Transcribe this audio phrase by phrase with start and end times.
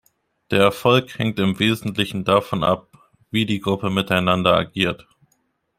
[0.49, 5.07] Der Erfolg hängt im Wesentlichen davon ab, wie die Gruppe miteinander agiert.